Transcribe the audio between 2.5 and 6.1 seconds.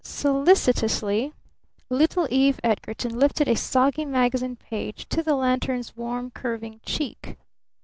Edgarton lifted a soggy magazine page to the lantern's